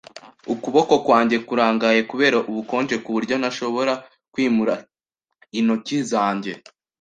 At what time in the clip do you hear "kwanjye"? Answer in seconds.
1.05-1.37